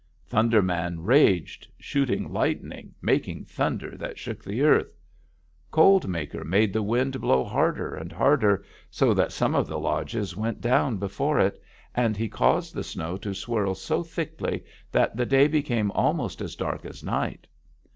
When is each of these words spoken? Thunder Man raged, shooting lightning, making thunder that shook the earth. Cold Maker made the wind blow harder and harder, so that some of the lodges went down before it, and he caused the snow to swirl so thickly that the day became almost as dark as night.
Thunder 0.25 0.63
Man 0.63 1.01
raged, 1.03 1.67
shooting 1.77 2.33
lightning, 2.33 2.95
making 3.03 3.45
thunder 3.45 3.95
that 3.97 4.17
shook 4.17 4.43
the 4.43 4.63
earth. 4.63 4.97
Cold 5.69 6.07
Maker 6.07 6.43
made 6.43 6.73
the 6.73 6.81
wind 6.81 7.21
blow 7.21 7.43
harder 7.43 7.93
and 7.93 8.11
harder, 8.11 8.65
so 8.89 9.13
that 9.13 9.31
some 9.31 9.53
of 9.53 9.67
the 9.67 9.77
lodges 9.77 10.35
went 10.35 10.59
down 10.59 10.97
before 10.97 11.39
it, 11.39 11.61
and 11.93 12.17
he 12.17 12.27
caused 12.27 12.73
the 12.73 12.83
snow 12.83 13.15
to 13.17 13.35
swirl 13.35 13.75
so 13.75 14.01
thickly 14.01 14.63
that 14.91 15.15
the 15.15 15.25
day 15.27 15.47
became 15.47 15.91
almost 15.91 16.41
as 16.41 16.55
dark 16.55 16.83
as 16.83 17.03
night. 17.03 17.45